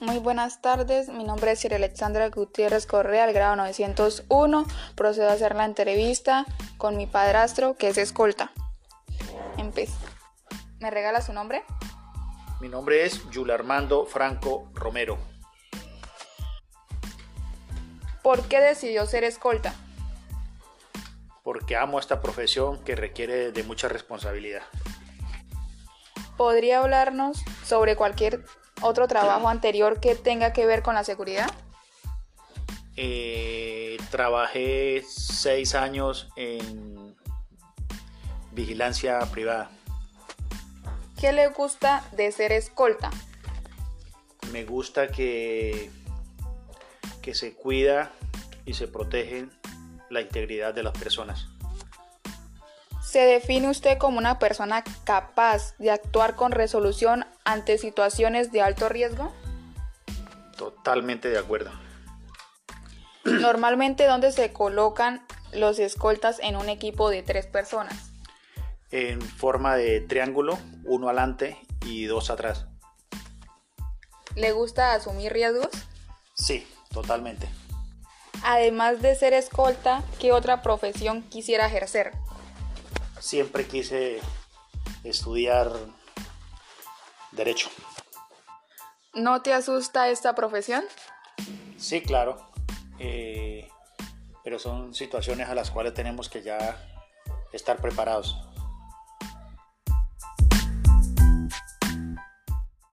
Muy 0.00 0.18
buenas 0.18 0.62
tardes, 0.62 1.10
mi 1.10 1.24
nombre 1.24 1.52
es 1.52 1.60
Sir 1.60 1.74
Alexandra 1.74 2.30
Gutiérrez 2.30 2.86
Correa, 2.86 3.30
grado 3.32 3.56
901. 3.56 4.64
Procedo 4.94 5.28
a 5.28 5.32
hacer 5.32 5.54
la 5.54 5.66
entrevista 5.66 6.46
con 6.78 6.96
mi 6.96 7.06
padrastro, 7.06 7.76
que 7.76 7.88
es 7.88 7.98
escolta. 7.98 8.50
Empieza. 9.58 9.98
¿Me 10.78 10.90
regala 10.90 11.20
su 11.20 11.34
nombre? 11.34 11.64
Mi 12.62 12.70
nombre 12.70 13.04
es 13.04 13.28
Yul 13.28 13.50
Armando 13.50 14.06
Franco 14.06 14.70
Romero. 14.72 15.18
¿Por 18.22 18.48
qué 18.48 18.60
decidió 18.60 19.04
ser 19.04 19.24
escolta? 19.24 19.74
Porque 21.42 21.76
amo 21.76 22.00
esta 22.00 22.22
profesión 22.22 22.82
que 22.84 22.96
requiere 22.96 23.52
de 23.52 23.62
mucha 23.64 23.88
responsabilidad. 23.88 24.62
¿Podría 26.38 26.78
hablarnos 26.78 27.44
sobre 27.66 27.96
cualquier 27.96 28.42
otro 28.82 29.08
trabajo 29.08 29.48
anterior 29.48 30.00
que 30.00 30.14
tenga 30.14 30.52
que 30.52 30.66
ver 30.66 30.82
con 30.82 30.94
la 30.94 31.04
seguridad? 31.04 31.50
Eh, 32.96 33.96
trabajé 34.10 35.02
seis 35.08 35.74
años 35.74 36.28
en 36.36 37.16
vigilancia 38.52 39.20
privada. 39.30 39.70
¿Qué 41.18 41.32
le 41.32 41.48
gusta 41.48 42.04
de 42.12 42.32
ser 42.32 42.52
escolta? 42.52 43.10
Me 44.52 44.64
gusta 44.64 45.08
que, 45.08 45.90
que 47.22 47.34
se 47.34 47.54
cuida 47.54 48.10
y 48.64 48.74
se 48.74 48.88
protege 48.88 49.46
la 50.08 50.22
integridad 50.22 50.74
de 50.74 50.82
las 50.82 50.96
personas. 50.98 51.48
¿Se 53.10 53.18
define 53.18 53.68
usted 53.68 53.98
como 53.98 54.18
una 54.18 54.38
persona 54.38 54.84
capaz 55.02 55.76
de 55.78 55.90
actuar 55.90 56.36
con 56.36 56.52
resolución 56.52 57.26
ante 57.44 57.76
situaciones 57.76 58.52
de 58.52 58.62
alto 58.62 58.88
riesgo? 58.88 59.32
Totalmente 60.56 61.28
de 61.28 61.36
acuerdo. 61.36 61.72
Normalmente, 63.24 64.06
¿dónde 64.06 64.30
se 64.30 64.52
colocan 64.52 65.26
los 65.52 65.80
escoltas 65.80 66.38
en 66.40 66.54
un 66.54 66.68
equipo 66.68 67.10
de 67.10 67.24
tres 67.24 67.48
personas? 67.48 68.12
En 68.92 69.20
forma 69.20 69.74
de 69.74 70.02
triángulo, 70.02 70.56
uno 70.84 71.08
adelante 71.08 71.58
y 71.84 72.04
dos 72.04 72.30
atrás. 72.30 72.66
¿Le 74.36 74.52
gusta 74.52 74.94
asumir 74.94 75.32
riesgos? 75.32 75.70
Sí, 76.34 76.64
totalmente. 76.92 77.48
Además 78.44 79.02
de 79.02 79.16
ser 79.16 79.32
escolta, 79.32 80.04
¿qué 80.20 80.30
otra 80.30 80.62
profesión 80.62 81.22
quisiera 81.22 81.66
ejercer? 81.66 82.12
Siempre 83.20 83.66
quise 83.66 84.20
estudiar 85.04 85.70
derecho. 87.32 87.70
¿No 89.14 89.42
te 89.42 89.52
asusta 89.52 90.08
esta 90.08 90.34
profesión? 90.34 90.84
Sí, 91.76 92.00
claro. 92.02 92.50
Eh, 92.98 93.68
pero 94.42 94.58
son 94.58 94.94
situaciones 94.94 95.48
a 95.48 95.54
las 95.54 95.70
cuales 95.70 95.94
tenemos 95.94 96.28
que 96.28 96.42
ya 96.42 96.82
estar 97.52 97.80
preparados. 97.80 98.36